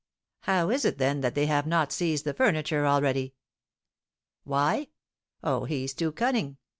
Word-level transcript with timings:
"How 0.39 0.71
is 0.71 0.83
it, 0.83 0.97
then, 0.97 1.21
that 1.21 1.35
they 1.35 1.45
have 1.45 1.67
not 1.67 1.91
seized 1.91 2.25
the 2.25 2.33
furniture 2.33 2.87
already?" 2.87 3.35
"Why? 4.45 4.87
oh, 5.43 5.65
he's 5.65 5.93
too 5.93 6.11
cunning! 6.11 6.57